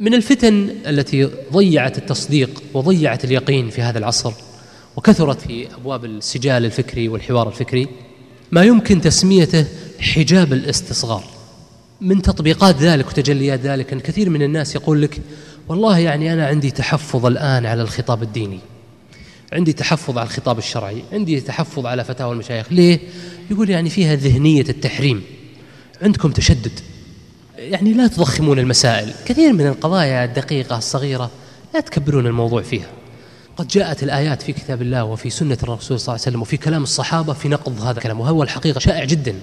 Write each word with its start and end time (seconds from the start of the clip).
من 0.00 0.14
الفتن 0.14 0.70
التي 0.86 1.30
ضيعت 1.52 1.98
التصديق 1.98 2.62
وضيعت 2.74 3.24
اليقين 3.24 3.70
في 3.70 3.82
هذا 3.82 3.98
العصر 3.98 4.32
وكثرت 4.96 5.40
في 5.40 5.74
أبواب 5.74 6.04
السجال 6.04 6.64
الفكري 6.64 7.08
والحوار 7.08 7.48
الفكري 7.48 7.88
ما 8.52 8.62
يمكن 8.62 9.00
تسميته 9.00 9.66
حجاب 10.00 10.52
الاستصغار. 10.52 11.24
من 12.00 12.22
تطبيقات 12.22 12.76
ذلك 12.76 13.06
وتجليات 13.06 13.60
ذلك 13.60 13.92
أن 13.92 14.00
كثير 14.00 14.30
من 14.30 14.42
الناس 14.42 14.74
يقول 14.74 15.02
لك 15.02 15.20
والله 15.68 15.98
يعني 15.98 16.32
أنا 16.32 16.46
عندي 16.46 16.70
تحفظ 16.70 17.26
الآن 17.26 17.66
على 17.66 17.82
الخطاب 17.82 18.22
الديني 18.22 18.58
عندي 19.52 19.72
تحفظ 19.72 20.18
على 20.18 20.26
الخطاب 20.26 20.58
الشرعي 20.58 21.02
عندي 21.12 21.40
تحفظ 21.40 21.86
على 21.86 22.04
فتاوى 22.04 22.32
المشايخ. 22.32 22.66
ليه؟ 22.70 22.98
يقول 23.50 23.70
يعني 23.70 23.90
فيها 23.90 24.14
ذهنية 24.14 24.64
التحريم. 24.68 25.22
عندكم 26.02 26.30
تشدد. 26.30 26.80
يعني 27.58 27.92
لا 27.92 28.06
تضخمون 28.06 28.58
المسائل. 28.58 29.12
كثير 29.26 29.52
من 29.52 29.66
القضايا 29.66 30.24
الدقيقة 30.24 30.78
الصغيرة 30.78 31.30
لا 31.74 31.80
تكبرون 31.80 32.26
الموضوع 32.26 32.62
فيها. 32.62 32.86
قد 33.56 33.68
جاءت 33.68 34.02
الآيات 34.02 34.42
في 34.42 34.52
كتاب 34.52 34.82
الله 34.82 35.04
وفي 35.04 35.30
سنة 35.30 35.58
الرسول 35.62 36.00
صلى 36.00 36.14
الله 36.14 36.22
عليه 36.22 36.30
وسلم 36.30 36.42
وفي 36.42 36.56
كلام 36.56 36.82
الصحابة 36.82 37.32
في 37.32 37.48
نقض 37.48 37.80
هذا 37.82 37.98
الكلام 37.98 38.20
وهو 38.20 38.42
الحقيقة 38.42 38.78
شائع 38.78 39.04
جدا. 39.04 39.34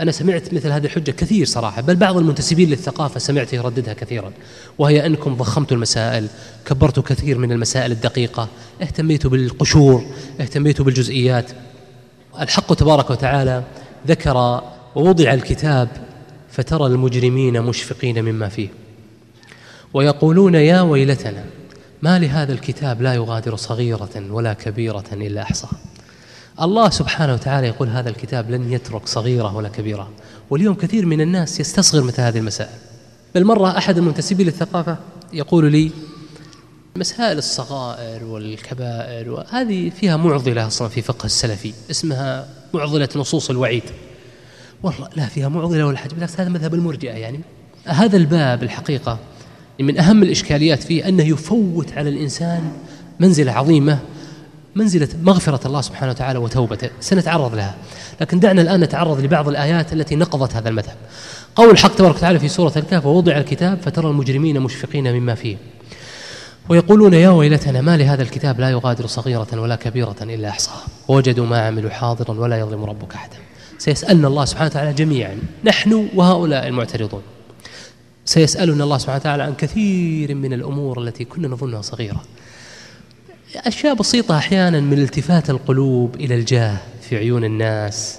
أنا 0.00 0.12
سمعت 0.12 0.54
مثل 0.54 0.72
هذه 0.72 0.84
الحجة 0.84 1.10
كثير 1.10 1.46
صراحة 1.46 1.82
بل 1.82 1.96
بعض 1.96 2.16
المنتسبين 2.16 2.70
للثقافة 2.70 3.20
سمعت 3.20 3.52
يرددها 3.52 3.94
كثيرا 3.94 4.32
وهي 4.78 5.06
أنكم 5.06 5.34
ضخمتوا 5.34 5.76
المسائل 5.76 6.26
كبرتوا 6.66 7.02
كثير 7.02 7.38
من 7.38 7.52
المسائل 7.52 7.92
الدقيقة 7.92 8.48
اهتميتوا 8.82 9.30
بالقشور 9.30 10.04
اهتميتوا 10.40 10.84
بالجزئيات. 10.84 11.50
الحق 12.40 12.74
تبارك 12.74 13.10
وتعالى 13.10 13.62
ذكر 14.06 14.62
ووضع 14.94 15.34
الكتاب 15.34 15.88
فترى 16.52 16.86
المجرمين 16.86 17.62
مشفقين 17.62 18.24
مما 18.24 18.48
فيه. 18.48 18.68
ويقولون 19.94 20.54
يا 20.54 20.80
ويلتنا 20.80 21.44
ما 22.02 22.18
لهذا 22.18 22.52
الكتاب 22.52 23.02
لا 23.02 23.14
يغادر 23.14 23.56
صغيرة 23.56 24.26
ولا 24.30 24.52
كبيرة 24.52 25.04
إلا 25.12 25.42
أحصاها 25.42 25.78
الله 26.60 26.90
سبحانه 26.90 27.34
وتعالى 27.34 27.66
يقول 27.66 27.88
هذا 27.88 28.08
الكتاب 28.08 28.50
لن 28.50 28.72
يترك 28.72 29.06
صغيرة 29.06 29.56
ولا 29.56 29.68
كبيرة. 29.68 30.10
واليوم 30.50 30.74
كثير 30.74 31.06
من 31.06 31.20
الناس 31.20 31.60
يستصغر 31.60 32.02
مثل 32.02 32.22
هذه 32.22 32.38
المسائل. 32.38 32.78
بل 33.34 33.44
مرة 33.44 33.78
أحد 33.78 33.98
المنتسبين 33.98 34.46
للثقافة 34.46 34.96
يقول 35.32 35.72
لي 35.72 35.90
مسائل 36.96 37.38
الصغائر 37.38 38.24
والكبائر 38.24 39.30
وهذه 39.30 39.90
فيها 39.90 40.16
معضلة 40.16 40.66
أصلا 40.66 40.88
في 40.88 41.02
فقه 41.02 41.26
السلفي 41.26 41.72
اسمها 41.90 42.48
معضلة 42.74 43.08
نصوص 43.16 43.50
الوعيد. 43.50 43.82
والله 44.82 45.08
لا 45.16 45.26
فيها 45.26 45.48
معضلة 45.48 45.86
ولا 45.86 45.98
حاجة 45.98 46.14
بالعكس 46.14 46.40
هذا 46.40 46.48
مذهب 46.48 46.74
المرجئة 46.74 47.12
يعني. 47.12 47.40
هذا 47.84 48.16
الباب 48.16 48.62
الحقيقة 48.62 49.18
من 49.80 49.98
أهم 49.98 50.22
الإشكاليات 50.22 50.82
فيه 50.82 51.08
أنه 51.08 51.22
يفوت 51.22 51.92
على 51.92 52.08
الإنسان 52.08 52.72
منزلة 53.20 53.52
عظيمة 53.52 53.98
منزلة 54.74 55.08
مغفرة 55.22 55.66
الله 55.66 55.80
سبحانه 55.80 56.10
وتعالى 56.10 56.38
وتوبته 56.38 56.90
سنتعرض 57.00 57.54
لها. 57.54 57.74
لكن 58.20 58.40
دعنا 58.40 58.62
الآن 58.62 58.80
نتعرض 58.80 59.20
لبعض 59.20 59.48
الآيات 59.48 59.92
التي 59.92 60.16
نقضت 60.16 60.56
هذا 60.56 60.68
المذهب. 60.68 60.96
قول 61.56 61.70
الحق 61.70 61.94
تبارك 61.94 62.16
وتعالى 62.16 62.38
في 62.38 62.48
سورة 62.48 62.72
الكهف 62.76 63.06
ووضع 63.06 63.36
الكتاب 63.36 63.78
فترى 63.82 64.10
المجرمين 64.10 64.60
مشفقين 64.60 65.12
مما 65.12 65.34
فيه 65.34 65.56
ويقولون 66.68 67.14
يا 67.14 67.30
ويلتنا 67.30 67.80
ما 67.80 67.96
لهذا 67.96 68.22
الكتاب 68.22 68.60
لا 68.60 68.70
يغادر 68.70 69.06
صغيرة 69.06 69.48
ولا 69.52 69.76
كبيرة 69.76 70.16
إلا 70.22 70.48
أحصاها. 70.48 70.84
ووجدوا 71.08 71.46
ما 71.46 71.66
عملوا 71.66 71.90
حاضرا 71.90 72.40
ولا 72.40 72.58
يظلم 72.58 72.84
ربك 72.84 73.14
أحدا 73.14 73.36
سيسألنا 73.80 74.28
الله 74.28 74.44
سبحانه 74.44 74.66
وتعالى 74.66 74.92
جميعا 74.92 75.38
نحن 75.64 76.08
وهؤلاء 76.14 76.66
المعترضون. 76.66 77.22
سيسألنا 78.24 78.84
الله 78.84 78.98
سبحانه 78.98 79.18
وتعالى 79.18 79.42
عن 79.42 79.54
كثير 79.54 80.34
من 80.34 80.52
الأمور 80.52 81.02
التي 81.02 81.24
كنا 81.24 81.48
نظنها 81.48 81.82
صغيرة. 81.82 82.22
أشياء 83.56 83.94
بسيطة 83.94 84.36
أحيانا 84.36 84.80
من 84.80 84.98
التفات 84.98 85.50
القلوب 85.50 86.14
إلى 86.14 86.34
الجاه 86.34 86.76
في 87.02 87.16
عيون 87.16 87.44
الناس 87.44 88.18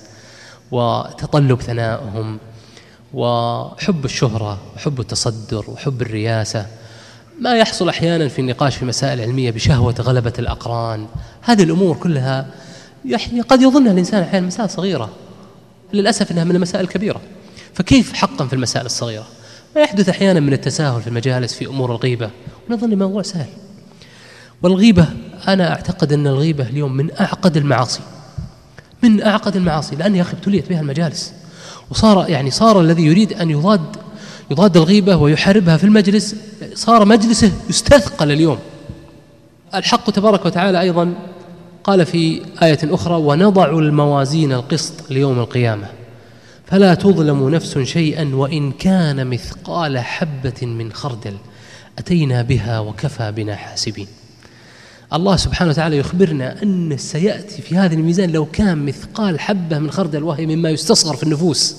وتطلب 0.71 1.61
ثنائهم 1.61 2.39
وحب 3.13 4.05
الشهرة 4.05 4.57
وحب 4.75 4.99
التصدر 4.99 5.65
وحب 5.67 6.01
الرياسة. 6.01 6.65
ما 7.39 7.55
يحصل 7.55 7.89
أحيانا 7.89 8.27
في 8.27 8.39
النقاش 8.39 8.75
في 8.75 8.85
مسائل 8.85 9.21
علمية 9.21 9.51
بشهوة 9.51 9.95
غلبة 9.99 10.33
الأقران. 10.39 11.07
هذه 11.41 11.63
الأمور 11.63 11.97
كلها 11.97 12.45
قد 13.49 13.61
يظنها 13.61 13.91
الإنسان 13.91 14.23
أحيانا 14.23 14.47
مسائل 14.47 14.69
صغيرة. 14.69 15.09
للأسف 15.93 16.31
أنها 16.31 16.43
من 16.43 16.55
المسائل 16.55 16.85
الكبيرة. 16.85 17.21
فكيف 17.73 18.13
حقا 18.13 18.47
في 18.47 18.53
المسائل 18.53 18.85
الصغيرة؟ 18.85 19.27
ما 19.75 19.81
يحدث 19.81 20.09
أحيانا 20.09 20.39
من 20.39 20.53
التساهل 20.53 21.01
في 21.01 21.07
المجالس 21.07 21.53
في 21.53 21.67
أمور 21.67 21.91
الغيبة. 21.91 22.29
ونظن 22.69 22.93
الموضوع 22.93 23.21
سهل. 23.21 23.49
والغيبة 24.61 25.05
أنا 25.47 25.71
أعتقد 25.71 26.13
أن 26.13 26.27
الغيبة 26.27 26.69
اليوم 26.69 26.97
من 26.97 27.09
أعقد 27.19 27.57
المعاصي. 27.57 27.99
من 29.03 29.23
أعقد 29.23 29.55
المعاصي. 29.55 29.95
لأن 29.95 30.15
يا 30.15 30.21
أخي 30.21 30.33
ابتليت 30.33 30.69
بها 30.69 30.81
المجالس. 30.81 31.33
وصار 31.89 32.29
يعني 32.29 32.51
صار 32.51 32.81
الذي 32.81 33.05
يريد 33.05 33.33
أن 33.33 33.49
يضاد 33.49 33.81
يضاد 34.51 34.77
الغيبة 34.77 35.15
ويحاربها 35.15 35.77
في 35.77 35.83
المجلس 35.83 36.35
صار 36.73 37.05
مجلسه 37.05 37.51
يستثقل 37.69 38.31
اليوم. 38.31 38.59
الحق 39.75 40.11
تبارك 40.11 40.45
وتعالى 40.45 40.81
أيضا 40.81 41.13
قال 41.83 42.05
في 42.05 42.41
آية 42.63 42.79
أخرى 42.83 43.15
ونضع 43.15 43.69
الموازين 43.69 44.53
القسط 44.53 45.11
ليوم 45.11 45.39
القيامة 45.39 45.87
فلا 46.65 46.93
تظلم 46.93 47.49
نفس 47.49 47.77
شيئا 47.77 48.35
وإن 48.35 48.71
كان 48.71 49.27
مثقال 49.27 49.99
حبة 49.99 50.65
من 50.65 50.93
خردل 50.93 51.37
أتينا 51.99 52.41
بها 52.41 52.79
وكفى 52.79 53.31
بنا 53.31 53.55
حاسبين. 53.55 54.07
الله 55.13 55.35
سبحانه 55.35 55.71
وتعالى 55.71 55.97
يخبرنا 55.97 56.63
أن 56.63 56.97
سيأتي 56.97 57.61
في 57.61 57.77
هذا 57.77 57.93
الميزان 57.93 58.31
لو 58.31 58.45
كان 58.45 58.85
مثقال 58.85 59.39
حبة 59.39 59.79
من 59.79 59.91
خردل 59.91 60.23
وهي 60.23 60.45
مما 60.45 60.69
يستصغر 60.69 61.15
في 61.15 61.23
النفوس. 61.23 61.75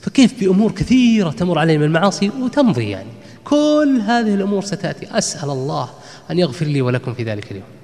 فكيف 0.00 0.40
بأمور 0.40 0.72
كثيرة 0.72 1.30
تمر 1.30 1.58
علينا 1.58 1.78
من 1.78 1.84
المعاصي 1.84 2.30
وتمضي 2.40 2.90
يعني. 2.90 3.10
كل 3.44 4.00
هذه 4.06 4.34
الأمور 4.34 4.64
ستأتي. 4.64 5.18
أسأل 5.18 5.50
الله 5.50 5.90
أن 6.30 6.38
يغفر 6.38 6.66
لي 6.66 6.82
ولكم 6.82 7.14
في 7.14 7.24
ذلك 7.24 7.50
اليوم. 7.50 7.79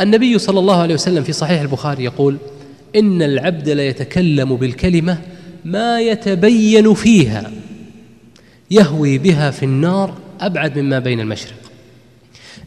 النبي 0.00 0.38
صلى 0.38 0.58
الله 0.58 0.82
عليه 0.82 0.94
وسلم 0.94 1.22
في 1.22 1.32
صحيح 1.32 1.60
البخاري 1.60 2.04
يقول 2.04 2.36
إن 2.96 3.22
العبد 3.22 3.68
ليتكلم 3.68 4.56
بالكلمة 4.56 5.18
ما 5.64 6.00
يتبين 6.00 6.94
فيها 6.94 7.50
يهوي 8.70 9.18
بها 9.18 9.50
في 9.50 9.62
النار 9.62 10.14
أبعد 10.40 10.78
مما 10.78 10.98
بين 10.98 11.20
المشرق. 11.20 11.54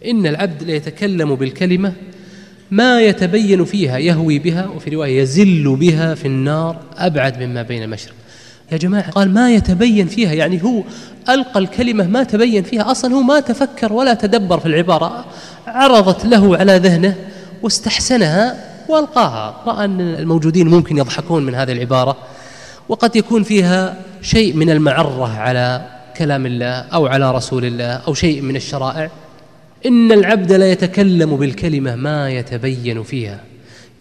إن 0.06 0.28
العبد 0.28 0.64
ليتكلم 0.64 1.36
بالكلمة 1.36 1.94
ما 2.72 3.02
يتبين 3.02 3.66
فيها 3.66 3.98
يهوي 3.98 4.40
بها 4.40 4.68
وفي 4.68 4.90
رواية 4.90 5.22
يزل 5.22 5.76
بها 5.76 6.16
في 6.16 6.26
النار 6.26 6.82
أبعد 6.98 7.44
مما 7.44 7.62
بين 7.62 7.84
المشرق. 7.84 8.14
يا 8.72 8.78
جماعة 8.78 9.12
قال 9.12 9.34
ما 9.34 9.52
يتبين 9.52 10.08
فيها 10.08 10.34
يعني 10.34 10.64
هو 10.64 10.84
ألقى 11.30 11.60
الكلمة 11.60 12.08
ما 12.08 12.24
تبين 12.24 12.64
فيها 12.64 12.92
أصلا 12.92 13.14
هو 13.14 13.22
ما 13.22 13.40
تفكر 13.40 13.94
ولا 13.94 14.14
تدبر 14.14 14.60
في 14.60 14.66
العبارة. 14.66 15.26
عرضت 15.68 16.26
له 16.26 16.58
على 16.58 16.78
ذهنه 16.78 17.16
واستحسنها 17.64 18.56
والقاها. 18.90 19.56
رأى 19.68 19.86
أن 19.86 20.02
الموجودين 20.02 20.68
ممكن 20.68 20.98
يضحكون 20.98 21.46
من 21.46 21.56
هذه 21.56 21.72
العبارة 21.72 22.18
وقد 22.90 23.16
يكون 23.16 23.44
فيها 23.44 23.98
شيء 24.22 24.54
من 24.56 24.70
المعرة 24.70 25.38
على 25.38 25.86
كلام 26.18 26.46
الله 26.46 26.68
أو 26.68 27.08
على 27.08 27.32
رسول 27.32 27.66
الله 27.66 27.86
أو 27.86 28.14
شيء 28.14 28.42
من 28.42 28.56
الشرائع. 28.56 29.10
إن 29.86 30.12
العبد 30.12 30.52
لا 30.52 30.72
يتكلم 30.72 31.36
بالكلمة 31.36 31.96
ما 31.96 32.30
يتبين 32.30 33.04
فيها 33.04 33.40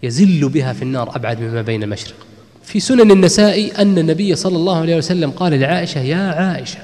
يزل 0.03 0.49
بها 0.49 0.73
في 0.73 0.81
النار 0.81 1.15
أبعد 1.15 1.41
مما 1.41 1.61
بين 1.61 1.83
المشرق 1.83 2.15
في 2.63 2.79
سنن 2.79 3.11
النساء 3.11 3.81
أن 3.81 3.97
النبي 3.97 4.35
صلى 4.35 4.55
الله 4.55 4.77
عليه 4.77 4.97
وسلم 4.97 5.31
قال 5.31 5.59
لعائشة 5.59 5.99
يا 6.01 6.17
عائشة 6.17 6.77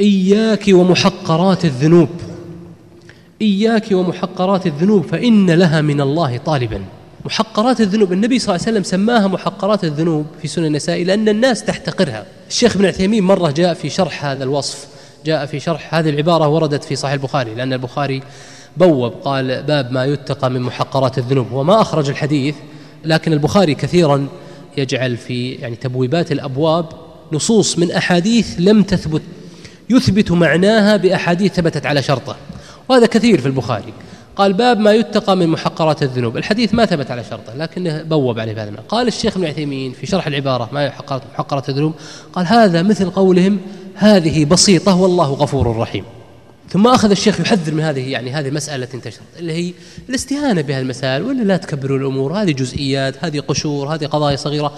إياك 0.00 0.64
ومحقرات 0.68 1.64
الذنوب. 1.64 2.08
إياك 3.42 3.92
ومحقرات 3.92 4.66
الذنوب 4.66 5.06
فإن 5.06 5.50
لها 5.50 5.80
من 5.80 6.00
الله 6.00 6.36
طالبا. 6.36 6.84
محقرات 7.24 7.80
الذنوب 7.80 8.12
النبي 8.12 8.38
صلى 8.38 8.54
الله 8.54 8.66
عليه 8.66 8.78
وسلم 8.78 8.82
سماها 8.82 9.28
محقرات 9.28 9.84
الذنوب 9.84 10.26
في 10.42 10.48
سنن 10.48 10.64
النساء 10.64 11.04
لأن 11.04 11.28
الناس 11.28 11.64
تحتقرها. 11.64 12.26
الشيخ 12.48 12.76
ابن 12.76 12.86
عثيمين 12.86 13.24
مرة 13.24 13.50
جاء 13.50 13.74
في 13.74 13.90
شرح 13.90 14.24
هذا 14.24 14.44
الوصف 14.44 14.86
جاء 15.26 15.46
في 15.46 15.60
شرح 15.60 15.94
هذه 15.94 16.10
العبارة 16.10 16.48
وردت 16.48 16.84
في 16.84 16.96
صحيح 16.96 17.12
البخاري 17.12 17.54
لأن 17.54 17.72
البخاري 17.72 18.22
بوب 18.76 19.12
قال 19.12 19.62
باب 19.62 19.92
ما 19.92 20.04
يتقى 20.04 20.50
من 20.50 20.60
محقرات 20.60 21.18
الذنوب. 21.18 21.52
وما 21.52 21.80
أخرج 21.80 22.08
الحديث 22.08 22.54
لكن 23.04 23.32
البخاري 23.32 23.74
كثيرا 23.74 24.28
يجعل 24.76 25.16
في 25.16 25.52
يعني 25.52 25.76
تبويبات 25.76 26.32
الأبواب 26.32 26.86
نصوص 27.32 27.78
من 27.78 27.92
أحاديث 27.92 28.54
لم 28.58 28.82
تثبت. 28.82 29.22
يثبت 29.90 30.30
معناها 30.30 30.96
بأحاديث 30.96 31.52
ثبتت 31.52 31.86
على 31.86 32.02
شرطه. 32.02 32.36
وهذا 32.88 33.06
كثير 33.06 33.40
في 33.40 33.46
البخاري. 33.46 33.92
قال 34.36 34.52
باب 34.52 34.78
ما 34.78 34.92
يتقى 34.92 35.36
من 35.36 35.48
محقرات 35.48 36.02
الذنوب. 36.02 36.36
الحديث 36.36 36.74
ما 36.74 36.86
ثبت 36.86 37.10
على 37.10 37.24
شرطه 37.24 37.54
لكنه 37.54 38.02
بوب 38.02 38.38
عليه 38.38 38.54
بهذا 38.54 38.72
قال 38.88 39.08
الشيخ 39.08 39.36
ابن 39.36 39.46
عثيمين 39.46 39.92
في 39.92 40.06
شرح 40.06 40.26
العبارة 40.26 40.68
ما 40.72 40.84
يحقرات 40.84 41.22
محقرات 41.34 41.68
الذنوب 41.68 41.92
قال 42.32 42.46
هذا 42.46 42.82
مثل 42.82 43.10
قولهم 43.10 43.58
هذه 43.94 44.44
بسيطة 44.44 45.00
والله 45.00 45.32
غفور 45.32 45.76
رحيم. 45.76 46.04
ثم 46.70 46.86
أخذ 46.86 47.10
الشيخ 47.10 47.40
يحذر 47.40 47.74
من 47.74 47.80
هذه 47.80 48.10
يعني 48.10 48.30
هذه 48.30 48.50
مسألة 48.50 48.88
انتشرت 48.94 49.22
اللي 49.38 49.52
هي 49.52 49.72
الاستهانة 50.08 50.60
بهذه 50.60 50.80
المسائل 50.80 51.22
ولا 51.22 51.42
لا 51.42 51.56
تكبروا 51.56 51.98
الأمور 51.98 52.32
هذه 52.32 52.52
جزئيات 52.52 53.24
هذه 53.24 53.40
قشور 53.40 53.94
هذه 53.94 54.06
قضايا 54.06 54.36
صغيرة. 54.36 54.72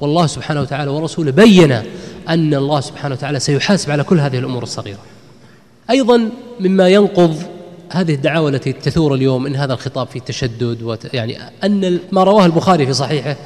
والله 0.00 0.26
سبحانه 0.26 0.60
وتعالى 0.60 0.90
ورسوله 0.90 1.30
بين 1.30 1.72
أن 2.28 2.54
الله 2.54 2.80
سبحانه 2.80 3.14
وتعالى 3.14 3.40
سيحاسب 3.40 3.90
على 3.90 4.04
كل 4.04 4.20
هذه 4.20 4.38
الأمور 4.38 4.62
الصغيرة. 4.62 4.98
أيضا 5.90 6.28
مما 6.60 6.88
ينقض 6.88 7.42
هذه 7.92 8.14
الدعاوى 8.14 8.50
التي 8.50 8.72
تثور 8.72 9.14
اليوم 9.14 9.46
إن 9.46 9.56
هذا 9.56 9.72
الخطاب 9.72 10.06
فيه 10.06 10.20
تشدد 10.20 10.82
وت... 10.82 11.14
يعني 11.14 11.38
أن 11.64 11.98
ما 12.12 12.24
رواه 12.24 12.46
البخاري 12.46 12.86
في 12.86 12.92
صحيحه 12.92 13.36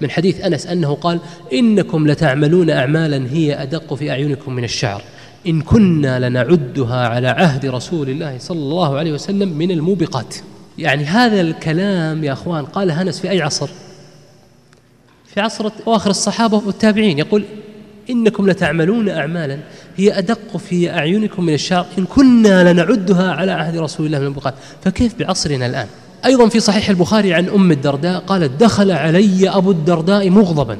من 0.00 0.10
حديث 0.10 0.40
أنس 0.40 0.66
أنه 0.66 0.94
قال 0.94 1.20
إنكم 1.52 2.08
لتعملون 2.08 2.70
اعمالا 2.70 3.30
هي 3.30 3.62
أدق 3.62 3.94
في 3.94 4.10
أعينكم 4.10 4.52
من 4.52 4.64
الشعر. 4.64 5.02
إن 5.46 5.60
كنا 5.60 6.28
لنعدها 6.28 7.08
على 7.08 7.28
عهد 7.28 7.66
رسول 7.66 8.08
الله 8.08 8.38
صلى 8.38 8.58
الله 8.58 8.98
عليه 8.98 9.12
وسلم 9.12 9.48
من 9.48 9.70
الموبقات. 9.70 10.34
يعني 10.78 11.04
هذا 11.04 11.40
الكلام 11.40 12.24
يا 12.24 12.32
أخوان 12.32 12.64
قال 12.64 12.90
أنس 12.90 13.20
في 13.20 13.30
أي 13.30 13.42
عصر؟ 13.42 13.68
في 15.34 15.40
عصر 15.40 15.70
أواخر 15.86 16.10
الصحابة 16.10 16.62
والتابعين. 16.66 17.18
يقول 17.18 17.44
إنكم 18.10 18.50
لتعملون 18.50 19.08
اعمالا 19.08 19.58
هي 19.96 20.18
أدق 20.18 20.56
في 20.56 20.90
أعينكم 20.90 21.44
من 21.44 21.54
الشعر 21.54 21.86
إن 21.98 22.04
كنا 22.04 22.72
لنعدها 22.72 23.32
على 23.32 23.52
عهد 23.52 23.76
رسول 23.76 24.06
الله 24.06 24.18
من 24.18 24.24
الموبقات 24.24 24.54
فكيف 24.84 25.14
بعصرنا 25.18 25.66
الآن؟ 25.66 25.86
أيضا 26.24 26.48
في 26.48 26.60
صحيح 26.60 26.88
البخاري 26.88 27.34
عن 27.34 27.48
أم 27.48 27.72
الدرداء 27.72 28.18
قالت 28.20 28.60
دخل 28.60 28.90
علي 28.90 29.48
أبو 29.48 29.70
الدرداء 29.70 30.30
مغضبا. 30.30 30.78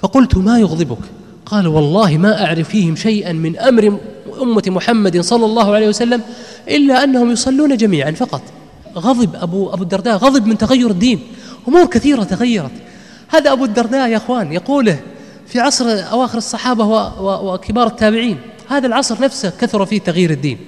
فقلت 0.00 0.36
ما 0.36 0.58
يغضبك؟ 0.58 0.98
قال 1.46 1.66
والله 1.66 2.18
ما 2.18 2.44
أعرف 2.44 2.68
فيهم 2.68 2.96
شيئا 2.96 3.32
من 3.32 3.58
أمر 3.58 3.98
أمة 4.42 4.62
محمد 4.66 5.20
صلى 5.20 5.44
الله 5.44 5.74
عليه 5.74 5.88
وسلم 5.88 6.20
إلا 6.68 7.04
أنهم 7.04 7.30
يصلون 7.30 7.76
جميعا 7.76 8.10
فقط. 8.10 8.42
غضب 8.96 9.36
ابو 9.36 9.70
أبو 9.72 9.82
الدرداء 9.82 10.16
غضب 10.16 10.46
من 10.46 10.58
تغير 10.58 10.90
الدين. 10.90 11.20
أمور 11.68 11.86
كثيرة 11.86 12.22
تغيرت. 12.22 12.70
هذا 13.28 13.52
أبو 13.52 13.64
الدرداء 13.64 14.08
يا 14.08 14.16
إخوان 14.16 14.52
يقوله 14.52 15.00
في 15.50 15.60
عصر 15.60 15.84
أواخر 16.12 16.38
الصحابة 16.38 16.84
وكبار 17.20 17.86
التابعين. 17.86 18.38
هذا 18.68 18.86
العصر 18.86 19.22
نفسه 19.22 19.52
كثر 19.60 19.86
فيه 19.86 20.00
تغيير 20.00 20.30
الدين. 20.30 20.58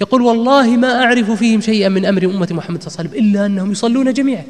يقول 0.00 0.22
والله 0.22 0.76
ما 0.76 1.04
أعرف 1.04 1.30
فيهم 1.30 1.60
شيئا 1.60 1.88
من 1.88 2.06
أمر 2.06 2.24
أمة 2.24 2.48
محمد 2.50 2.82
صلى 2.82 2.88
الله 2.88 2.98
عليه 2.98 3.10
وسلم 3.10 3.24
إلا 3.24 3.46
أنهم 3.46 3.72
يصلون 3.72 4.12
جميعا. 4.12 4.44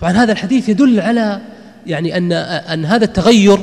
طبعا 0.00 0.12
هذا 0.12 0.32
الحديث 0.32 0.68
يدل 0.68 1.00
على 1.00 1.40
يعني 1.86 2.16
ان 2.16 2.32
أن 2.32 2.84
هذا 2.84 3.04
التغير 3.04 3.58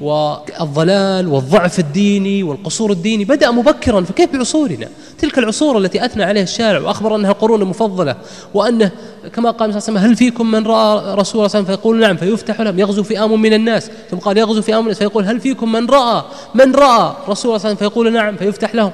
والضلال 0.00 1.28
والضعف 1.28 1.78
الديني 1.78 2.42
والقصور 2.42 2.92
الديني 2.92 3.24
بدأ 3.24 3.50
مبكرا 3.50 4.00
فكيف 4.00 4.32
بعصورنا؟ 4.32 4.88
تلك 5.18 5.38
العصور 5.38 5.78
التي 5.78 6.04
أثنى 6.04 6.24
عليها 6.24 6.42
الشارع 6.42 6.80
وأخبر 6.80 7.16
أنها 7.16 7.30
القرون 7.30 7.62
المفضلة 7.62 8.16
وأنه 8.54 8.90
كما 9.34 9.50
قال 9.50 9.70
صلى 9.72 9.78
الله 9.78 10.00
عليه 10.00 10.00
وسلم 10.00 10.10
هل 10.10 10.16
فيكم 10.16 10.50
من 10.50 10.66
رأى 10.66 10.96
رسول 10.96 11.14
الله 11.14 11.22
صلى 11.22 11.36
الله 11.36 11.40
عليه 11.40 11.46
وسلم 11.46 11.64
فيقول 11.64 12.00
نعم 12.00 12.16
فيفتح 12.16 12.60
لهم 12.60 12.78
يغزو 12.78 13.02
فئام 13.02 13.42
من 13.42 13.52
الناس. 13.52 13.90
ثم 14.10 14.16
قال 14.16 14.38
يغزو 14.38 14.62
فئام 14.62 14.78
من 14.78 14.84
الناس 14.84 14.98
فيقول 14.98 15.24
هل 15.24 15.40
فيكم 15.40 15.72
من 15.72 15.86
رأى 15.86 16.24
من 16.54 16.74
رأى 16.74 17.12
رسول 17.28 17.28
الله 17.28 17.34
صلى 17.34 17.46
الله 17.46 17.50
عليه 17.50 17.54
وسلم 17.56 17.74
فيقول 17.74 18.12
نعم 18.12 18.36
فيفتح 18.36 18.74
لهم. 18.74 18.90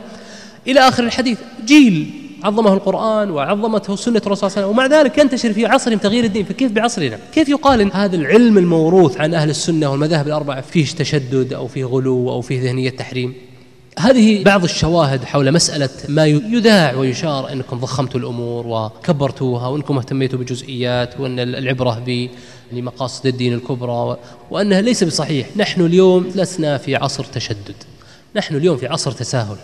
إلى 0.66 0.80
آخر 0.80 1.04
الحديث 1.04 1.38
جيل 1.64 2.25
عظمه 2.46 2.72
القرآن 2.72 3.30
وعظمته 3.30 3.96
سنة 3.96 4.22
الرسول 4.26 4.36
صلى 4.36 4.46
الله 4.46 4.58
عليه 4.58 4.66
وسلم 4.66 4.70
ومع 4.70 5.00
ذلك 5.00 5.18
ينتشر 5.18 5.52
في 5.52 5.66
عصرهم 5.66 5.98
تغيير 5.98 6.24
الدين. 6.24 6.44
فكيف 6.44 6.72
بعصرنا؟ 6.72 7.18
كيف 7.32 7.48
يقال 7.48 7.80
إن 7.80 7.92
هذا 7.92 8.16
العلم 8.16 8.58
الموروث 8.58 9.20
عن 9.20 9.34
أهل 9.34 9.50
السنة 9.50 9.90
والمذاهب 9.90 10.26
الأربعة 10.26 10.60
فيه 10.60 10.86
تشدد 10.86 11.52
أو 11.52 11.68
فيه 11.68 11.84
غلو 11.84 12.30
أو 12.30 12.40
فيه 12.40 12.62
ذهنية 12.62 12.90
تحريم؟ 12.90 13.34
هذه 13.98 14.44
بعض 14.44 14.64
الشواهد 14.64 15.24
حول 15.24 15.52
مسألة 15.52 15.88
ما 16.08 16.26
يذاع 16.26 16.94
ويشار 16.94 17.52
أنكم 17.52 17.78
ضخمتوا 17.78 18.20
الأمور 18.20 18.66
وكبرتوها 18.66 19.68
وأنكم 19.68 19.98
اهتميتوا 19.98 20.38
بجزئيات 20.38 21.20
وأن 21.20 21.38
العبرة 21.38 22.02
بمقاصد 22.72 23.26
الدين 23.26 23.52
الكبرى 23.52 24.16
وأنها 24.50 24.80
ليس 24.80 25.04
بصحيح. 25.04 25.46
نحن 25.56 25.80
اليوم 25.80 26.32
لسنا 26.34 26.78
في 26.78 26.96
عصر 26.96 27.24
تشدد. 27.24 27.74
نحن 28.36 28.56
اليوم 28.56 28.76
في 28.76 28.86
عصر 28.86 29.12
تساهل. 29.12 29.56